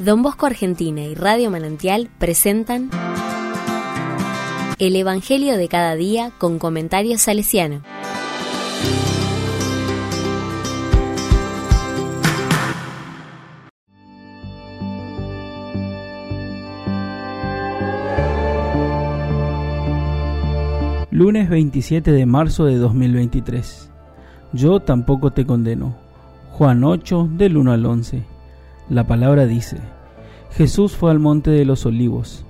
[0.00, 2.88] Don Bosco Argentina y Radio Manantial presentan
[4.78, 7.82] El Evangelio de cada día con comentarios salesiano.
[21.10, 23.90] Lunes 27 de marzo de 2023.
[24.54, 25.94] Yo tampoco te condeno.
[26.52, 28.40] Juan 8 del 1 al 11.
[28.90, 29.76] La palabra dice,
[30.52, 32.44] Jesús fue al monte de los olivos.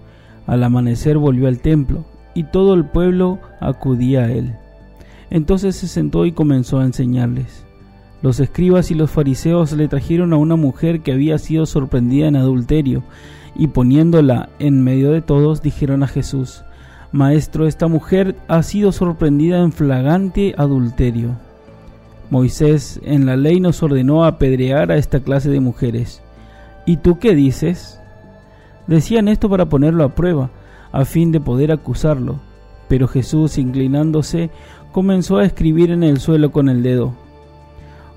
[0.47, 2.05] Al amanecer volvió al templo,
[2.35, 4.55] y todo el pueblo acudía a él.
[5.31, 7.65] Entonces se sentó y comenzó a enseñarles.
[8.23, 12.37] Los escribas y los fariseos le trajeron a una mujer que había sido sorprendida en
[12.37, 13.03] adulterio,
[13.55, 16.63] y poniéndola en medio de todos, dijeron a Jesús,
[17.13, 21.37] Maestro, esta mujer ha sido sorprendida en flagrante adulterio.
[22.31, 26.23] Moisés en la ley nos ordenó apedrear a esta clase de mujeres.
[26.91, 28.01] ¿Y tú qué dices?
[28.89, 30.51] Decían esto para ponerlo a prueba,
[30.91, 32.41] a fin de poder acusarlo.
[32.89, 34.51] Pero Jesús, inclinándose,
[34.91, 37.15] comenzó a escribir en el suelo con el dedo.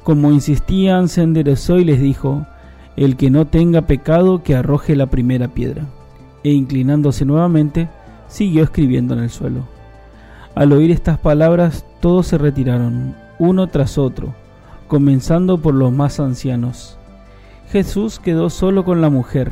[0.02, 2.48] Como insistían, se enderezó y les dijo,
[2.96, 5.86] El que no tenga pecado, que arroje la primera piedra.
[6.44, 7.90] E inclinándose nuevamente,
[8.28, 9.68] siguió escribiendo en el suelo.
[10.56, 14.34] Al oír estas palabras, todos se retiraron, uno tras otro,
[14.88, 16.98] comenzando por los más ancianos.
[17.74, 19.52] Jesús quedó solo con la mujer,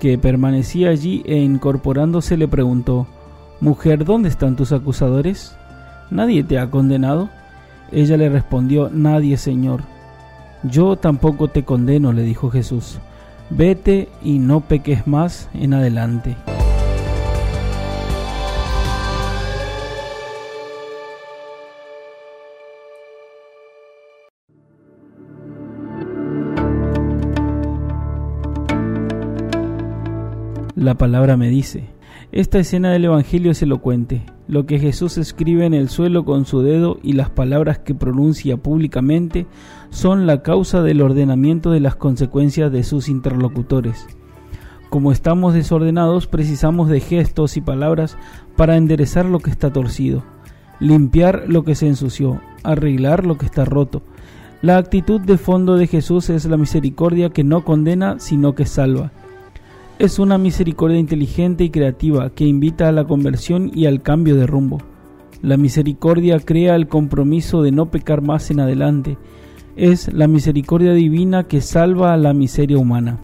[0.00, 3.06] que permanecía allí e incorporándose le preguntó,
[3.60, 5.54] Mujer, ¿dónde están tus acusadores?
[6.10, 7.28] ¿Nadie te ha condenado?
[7.92, 9.82] Ella le respondió, Nadie, Señor.
[10.62, 13.00] Yo tampoco te condeno, le dijo Jesús.
[13.50, 16.36] Vete y no peques más en adelante.
[30.76, 31.88] La palabra me dice.
[32.32, 34.26] Esta escena del Evangelio es elocuente.
[34.46, 38.58] Lo que Jesús escribe en el suelo con su dedo y las palabras que pronuncia
[38.58, 39.46] públicamente
[39.88, 44.06] son la causa del ordenamiento de las consecuencias de sus interlocutores.
[44.90, 48.18] Como estamos desordenados, precisamos de gestos y palabras
[48.54, 50.24] para enderezar lo que está torcido,
[50.78, 54.02] limpiar lo que se ensució, arreglar lo que está roto.
[54.60, 59.10] La actitud de fondo de Jesús es la misericordia que no condena, sino que salva
[59.98, 64.46] es una misericordia inteligente y creativa que invita a la conversión y al cambio de
[64.46, 64.78] rumbo.
[65.40, 69.16] La misericordia crea el compromiso de no pecar más en adelante.
[69.74, 73.20] Es la misericordia divina que salva a la miseria humana.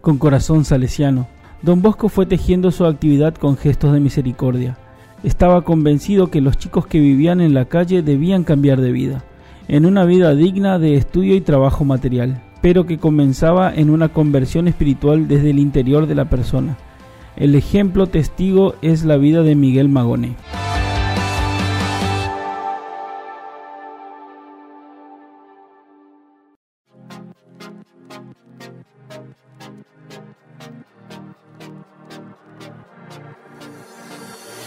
[0.00, 1.33] Con corazón salesiano
[1.64, 4.76] Don Bosco fue tejiendo su actividad con gestos de misericordia.
[5.22, 9.24] Estaba convencido que los chicos que vivían en la calle debían cambiar de vida,
[9.66, 14.68] en una vida digna de estudio y trabajo material, pero que comenzaba en una conversión
[14.68, 16.76] espiritual desde el interior de la persona.
[17.34, 20.36] El ejemplo testigo es la vida de Miguel Magoné.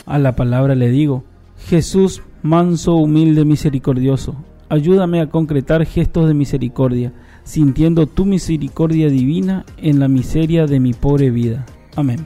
[0.07, 1.25] A la palabra le digo,
[1.68, 4.35] Jesús, manso, humilde, misericordioso,
[4.69, 7.12] ayúdame a concretar gestos de misericordia,
[7.44, 11.66] sintiendo tu misericordia divina en la miseria de mi pobre vida.
[11.97, 12.25] Amén.